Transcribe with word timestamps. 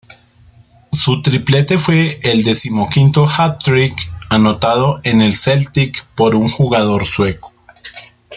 Su 0.91 1.21
triplete 1.21 1.77
fue 1.77 2.19
el 2.23 2.43
decimoquinto 2.43 3.27
hat-trick 3.27 3.93
anotado 4.31 4.99
en 5.03 5.21
el 5.21 5.35
Celtic 5.35 6.03
por 6.15 6.33
un 6.33 6.49
jugador 6.49 7.05
sueco. 7.05 7.53